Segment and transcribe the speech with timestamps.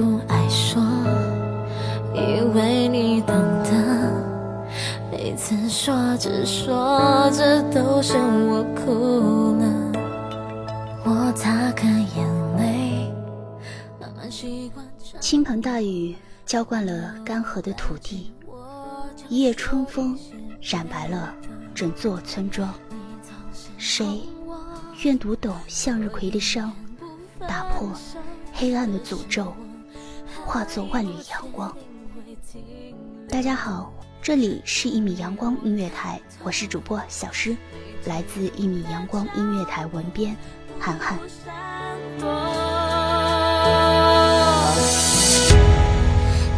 [0.00, 0.82] 不爱说，
[2.14, 3.70] 以为你懂得。
[5.12, 9.92] 每次说着说着都是我哭了，
[11.04, 13.12] 我擦干眼泪，
[14.00, 14.82] 慢慢习惯。
[15.20, 18.32] 倾盆大雨浇灌了干涸的土地，
[19.28, 20.18] 一夜春风
[20.62, 21.34] 染白了
[21.74, 22.72] 整座村庄。
[23.76, 24.22] 谁
[25.02, 26.72] 愿读懂向日葵的伤，
[27.40, 27.92] 打破
[28.50, 29.52] 黑暗的诅咒，
[30.50, 31.72] 化作万缕阳光？
[33.28, 37.56] 大家好，这里是一米阳光音乐台，我是主播小诗，
[38.06, 40.36] 来自一米阳光音乐台文编
[40.80, 41.16] 涵涵。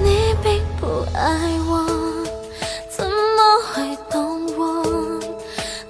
[0.00, 1.86] 你并不爱我，
[2.88, 5.20] 怎么会懂我？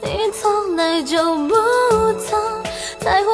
[0.03, 1.55] 你从来就不
[2.19, 2.65] 曾
[2.99, 3.31] 在乎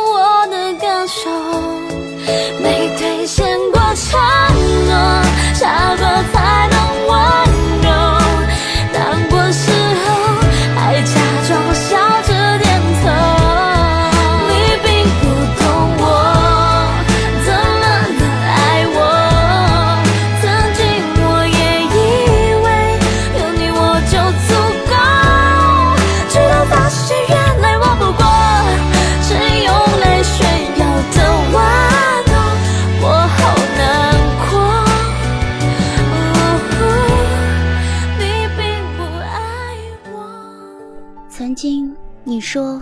[42.39, 42.81] 你说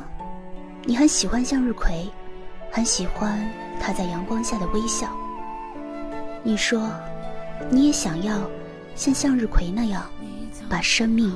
[0.84, 2.06] 你很喜欢向日葵，
[2.70, 3.50] 很喜欢
[3.80, 5.10] 它在阳光下的微笑。
[6.42, 6.90] 你说
[7.70, 8.38] 你也想要
[8.94, 10.04] 像向日葵那样，
[10.68, 11.34] 把生命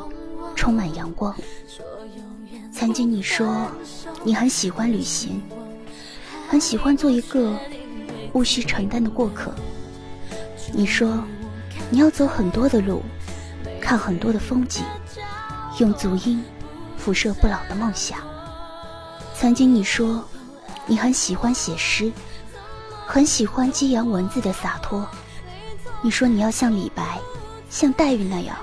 [0.55, 1.35] 充满阳光。
[2.71, 3.67] 曾经你说
[4.23, 5.41] 你很喜欢旅行，
[6.47, 7.59] 很喜欢做一个
[8.35, 9.51] 无需承担的过客。
[10.75, 11.25] 你说
[11.89, 13.01] 你要走很多的路，
[13.81, 14.85] 看很多的风景，
[15.79, 16.45] 用足音
[17.01, 18.19] 辐射不老的梦想。
[19.35, 20.23] 曾经你说
[20.87, 22.13] 你很喜欢写诗，
[23.07, 25.09] 很喜欢激扬文字的洒脱。
[26.03, 27.19] 你说你要像李白、
[27.71, 28.57] 像黛玉那样，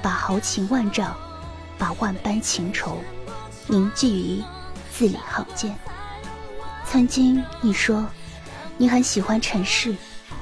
[0.00, 1.14] 把豪情万丈，
[1.76, 2.98] 把万般情愁
[3.66, 4.42] 凝聚于
[4.92, 5.76] 字里行间。
[6.86, 8.06] 曾经你说
[8.76, 9.96] 你很喜欢城市，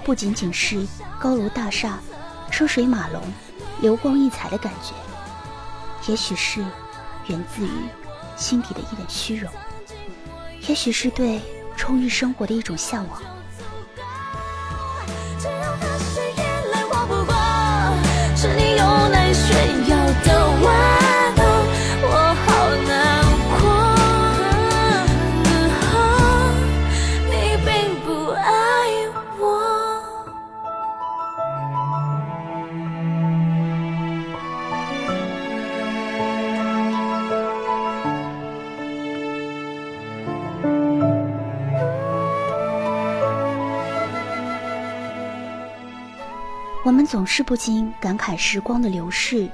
[0.04, 0.86] 不仅仅是
[1.18, 1.98] 高楼大厦、
[2.50, 3.22] 车水马龙、
[3.80, 4.92] 流光溢彩的感觉，
[6.10, 6.62] 也许是
[7.28, 7.70] 源自于
[8.36, 9.50] 心底的一点虚荣，
[10.68, 11.40] 也许是对
[11.76, 13.22] 充裕生活的一种向往。
[46.92, 49.48] 我们总是不禁感慨时光的流逝，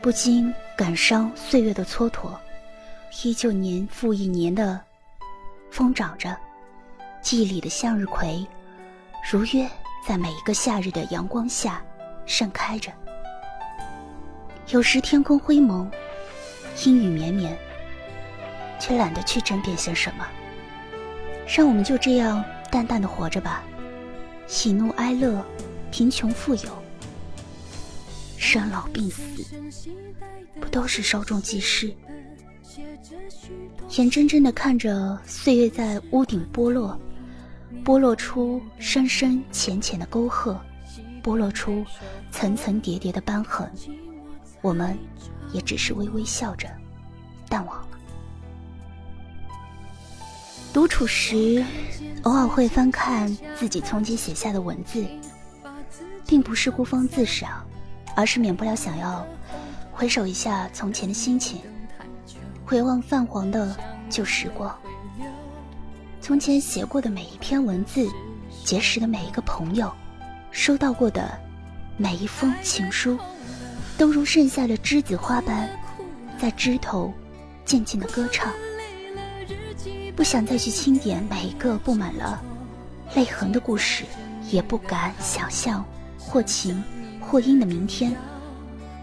[0.00, 2.30] 不禁感伤岁月的蹉跎，
[3.22, 4.80] 依旧年复一年的
[5.70, 6.34] 疯长着，
[7.20, 8.46] 记忆里的向日葵，
[9.30, 9.68] 如约
[10.08, 11.82] 在每一个夏日的阳光下
[12.24, 12.90] 盛开着。
[14.68, 15.90] 有时天空灰蒙，
[16.82, 17.54] 阴雨绵绵，
[18.80, 20.26] 却懒得去争辩些什么，
[21.46, 23.62] 让我们就这样淡淡的活着吧，
[24.46, 25.44] 喜怒哀乐。
[25.96, 26.82] 贫穷富有，
[28.36, 29.44] 生老病死，
[30.60, 31.94] 不都是稍纵即逝？
[33.90, 36.98] 眼睁睁的看着岁月在屋顶剥落，
[37.84, 40.60] 剥落出深深浅浅的沟壑，
[41.22, 41.84] 剥落出
[42.32, 43.70] 层层叠叠的斑痕，
[44.62, 44.98] 我们
[45.52, 46.68] 也只是微微笑着，
[47.48, 47.98] 淡忘了。
[50.72, 51.64] 独处时，
[52.24, 55.06] 偶尔会翻看自己从前写下的文字。
[56.34, 57.64] 并不是孤芳自赏，
[58.16, 59.24] 而是免不了想要
[59.92, 61.60] 回首一下从前的心情，
[62.66, 63.76] 回望泛黄的
[64.10, 64.76] 旧时光。
[66.20, 68.10] 从前写过的每一篇文字，
[68.64, 69.92] 结识的每一个朋友，
[70.50, 71.38] 收到过的
[71.96, 73.16] 每一封情书，
[73.96, 75.70] 都如盛夏的栀子花般，
[76.36, 77.14] 在枝头
[77.64, 78.52] 静静的歌唱。
[80.16, 82.42] 不想再去清点每一个布满了
[83.14, 84.04] 泪痕的故事，
[84.50, 85.84] 也不敢想象。
[86.34, 86.82] 或晴
[87.20, 88.12] 或阴的明天，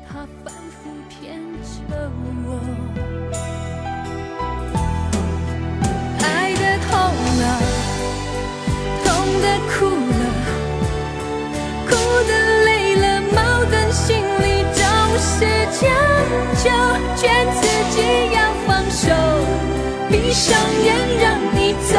[0.06, 2.12] 他反复骗着
[2.44, 2.60] 我
[6.20, 6.92] 爱的痛
[7.40, 7.44] 了，
[9.06, 9.08] 痛
[9.40, 10.24] 的哭了，
[11.88, 11.96] 哭
[12.28, 12.32] 的
[12.66, 14.84] 累了，矛盾心里总
[15.18, 15.48] 是
[15.80, 15.88] 将
[16.60, 16.68] 就，
[17.16, 17.24] 劝
[17.56, 17.64] 自
[17.96, 17.96] 己
[18.36, 18.38] 要
[18.68, 19.08] 放手，
[20.10, 20.92] 闭上眼
[21.22, 21.96] 让你走，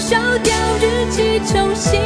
[0.00, 0.50] 烧掉
[0.80, 2.02] 日记，重新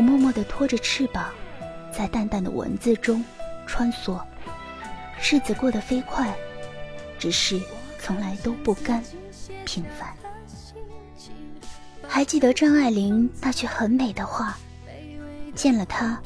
[0.00, 1.30] 我默默地拖着翅膀，
[1.92, 3.22] 在淡淡的文字中
[3.66, 4.18] 穿梭。
[5.20, 6.34] 日子过得飞快，
[7.18, 7.60] 只是
[7.98, 9.04] 从来都不甘
[9.66, 10.08] 平凡。
[12.08, 14.56] 还记得张爱玲那句很美的话
[15.54, 16.18] ：“见了他，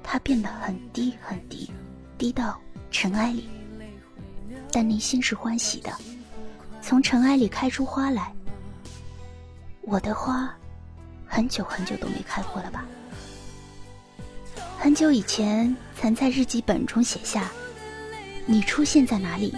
[0.00, 1.72] 他变得很低很低，
[2.16, 2.56] 低到
[2.92, 3.48] 尘埃里，
[4.70, 5.90] 但内心是欢喜的，
[6.80, 8.32] 从尘埃里开出花来。”
[9.82, 10.48] 我的花。
[11.34, 12.86] 很久很久都没开过了吧？
[14.78, 17.50] 很久以前曾在日记本中写下
[18.46, 19.52] ：“你出现在哪里，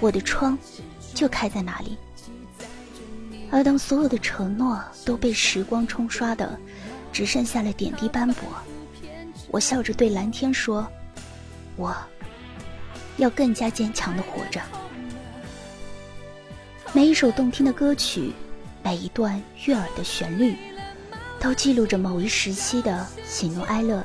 [0.00, 0.58] 我的窗
[1.12, 1.98] 就开在哪里。”
[3.52, 6.58] 而当所有的承诺都被时光冲刷的
[7.12, 8.48] 只剩下了点滴斑驳，
[9.48, 10.90] 我笑着对蓝天说
[11.76, 11.94] ：“我
[13.18, 14.62] 要更加坚强的活着。”
[16.94, 18.32] 每一首动听的歌曲，
[18.82, 20.56] 每一段悦耳的旋律。
[21.40, 24.04] 都记录着某一时期的喜怒哀乐，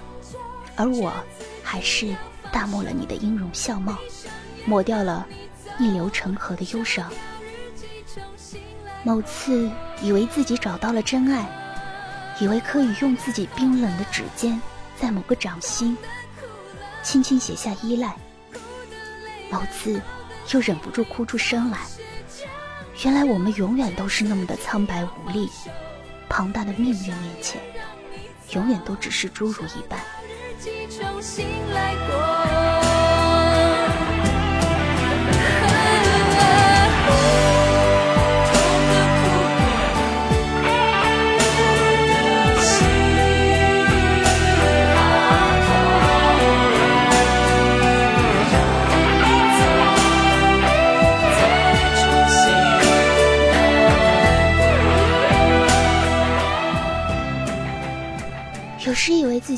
[0.77, 1.13] 而我，
[1.61, 2.15] 还是
[2.49, 3.97] 淡漠了你的音容笑貌，
[4.65, 5.27] 抹掉了
[5.77, 7.11] 逆流成河的忧伤。
[9.03, 9.69] 某次
[10.01, 11.45] 以为自己找到了真爱，
[12.39, 14.59] 以为可以用自己冰冷的指尖，
[14.97, 15.95] 在某个掌心，
[17.03, 18.15] 轻轻写下依赖。
[19.51, 20.01] 某次
[20.53, 21.79] 又忍不住哭出声来，
[23.03, 25.49] 原来我们永远都是那么的苍白无力。
[26.37, 27.61] 庞大的命运面前，
[28.51, 29.97] 永远都只是侏儒一般。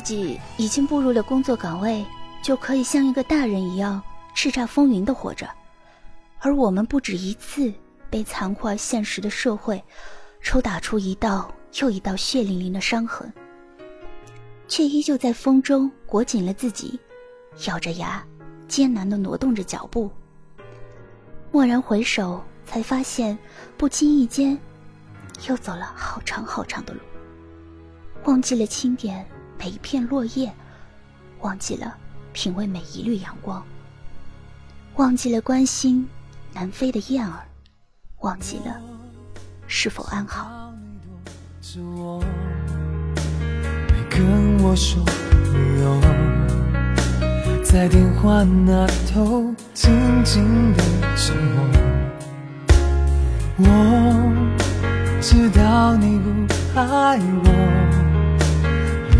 [0.08, 2.04] 己已经步入了工作岗位，
[2.42, 4.02] 就可以像一个大人一样
[4.34, 5.46] 叱咤风云的活着，
[6.38, 7.70] 而我们不止一次
[8.08, 9.82] 被残酷而现实的社会
[10.40, 13.30] 抽打出一道又一道血淋淋的伤痕，
[14.66, 16.98] 却依旧在风中裹紧了自己，
[17.66, 18.24] 咬着牙，
[18.66, 20.10] 艰难地挪动着脚步。
[21.52, 23.38] 蓦然回首，才发现
[23.76, 24.58] 不经意间
[25.48, 27.00] 又走了好长好长的路。
[28.24, 29.24] 忘记了清点
[29.58, 30.52] 每一片落叶，
[31.40, 31.96] 忘记了
[32.32, 33.66] 品味每一缕阳光，
[34.94, 36.08] 忘记了关心
[36.52, 37.44] 南飞的燕儿，
[38.20, 38.80] 忘记了
[39.66, 40.72] 是否安好。
[44.08, 45.04] 跟我说
[45.52, 46.00] 理由，
[47.64, 50.82] 在电话那头静静的
[51.16, 51.64] 沉默。
[53.58, 53.64] 我。
[55.50, 58.07] 道你不爱我，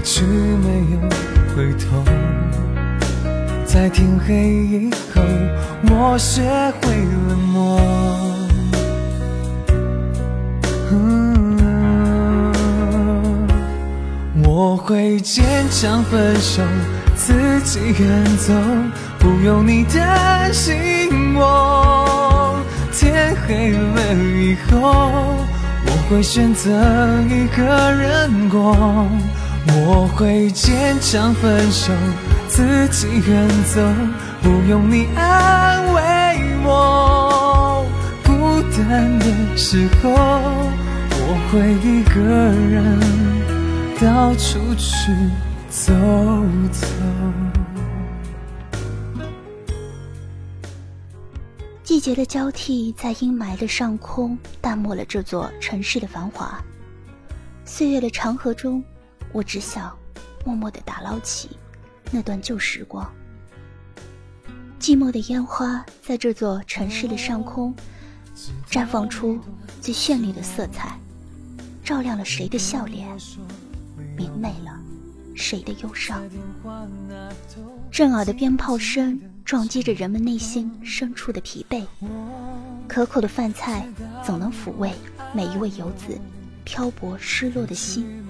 [0.08, 0.98] 一直没有
[1.54, 2.02] 回头。
[3.66, 5.20] 在天黑以后，
[5.90, 6.40] 我学
[6.80, 6.96] 会
[7.28, 7.78] 冷漠。
[14.42, 16.62] 我会坚强分手，
[17.14, 18.54] 自己远走，
[19.18, 22.58] 不用你担心我。
[22.94, 25.36] 天黑了以后，
[25.84, 26.70] 我会选择
[27.28, 28.74] 一个人过。
[29.66, 31.92] 我会坚强分手，
[32.48, 33.80] 自己远走，
[34.42, 36.00] 不用你安慰
[36.64, 37.84] 我。
[38.24, 40.10] 孤单的时候，
[41.10, 42.98] 我会一个人
[44.00, 45.12] 到处去
[45.68, 45.92] 走
[46.72, 46.86] 走。
[51.82, 56.58] 季节的交替，在阴霾的上空淡漠了这座城市的繁华。
[57.64, 58.82] 岁月的长河中，
[59.32, 59.96] 我只想
[60.44, 61.50] 默默地打捞起
[62.10, 63.08] 那段旧时光。
[64.80, 67.74] 寂寞的烟花在这座城市的上空
[68.70, 69.38] 绽放出
[69.80, 70.98] 最绚丽的色彩，
[71.82, 73.08] 照亮了谁的笑脸，
[74.16, 74.80] 明媚了
[75.34, 76.22] 谁的忧伤。
[77.90, 79.20] 震耳的鞭炮声。
[79.48, 81.82] 撞击着人们内心深处的疲惫，
[82.86, 83.88] 可口的饭菜
[84.22, 84.92] 总能抚慰
[85.32, 86.20] 每一位游子
[86.64, 88.26] 漂泊失落的心。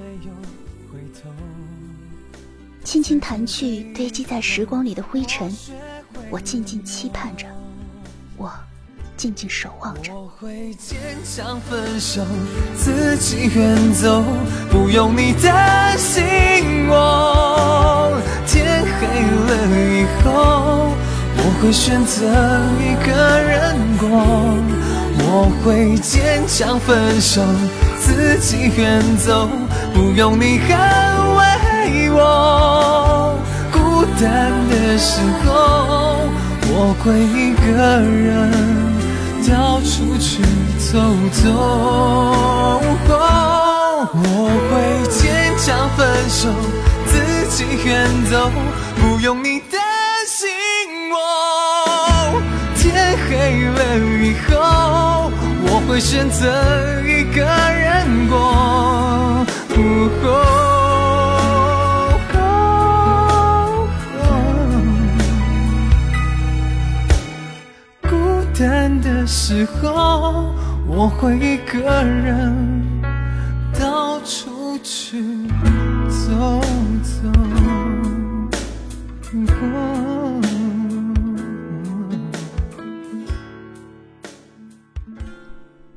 [2.88, 5.54] 轻轻弹去堆积在时光里的灰尘，
[6.30, 7.44] 我静静期盼着，
[8.38, 8.50] 我
[9.14, 10.10] 静静守望着。
[10.14, 12.24] 我会坚强分手，
[12.74, 14.24] 自己远走，
[14.70, 16.24] 不用你担心
[16.88, 18.18] 我。
[18.46, 19.50] 天黑了
[19.92, 20.88] 以后。
[21.40, 22.24] 我会选择
[22.80, 24.08] 一个人过，
[25.20, 27.42] 我会坚强分手，
[28.00, 29.46] 自己远走，
[29.92, 31.67] 不用你安慰
[32.10, 33.38] 我。
[33.72, 35.48] 孤单的时候，
[36.70, 36.72] 我
[37.02, 37.68] 会一个
[38.00, 38.26] 人
[39.48, 40.42] 到处去
[40.78, 40.88] 走
[41.42, 41.42] 走。
[44.14, 44.70] 我会
[45.08, 45.18] 坚
[45.58, 45.98] 强分
[46.28, 46.48] 手，
[47.06, 47.12] 自
[47.50, 47.88] 己远
[48.30, 48.50] 走，
[49.00, 49.80] 不用你担
[50.26, 50.48] 心
[51.12, 51.14] 我。
[52.76, 53.16] 天。
[53.30, 55.30] 黑了以后，
[55.64, 56.42] 我会选择
[57.02, 58.34] 一个人过。
[69.30, 70.54] 时候，
[70.86, 72.90] 我会一个人
[73.78, 75.22] 到处去
[76.08, 76.58] 走
[77.02, 77.30] 走。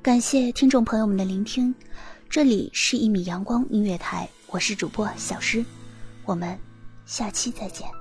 [0.02, 1.74] 感谢听众朋友们的聆听，
[2.30, 5.64] 这里是一米阳光音乐台，我是主播小诗，
[6.26, 6.60] 我们
[7.06, 8.01] 下期再见。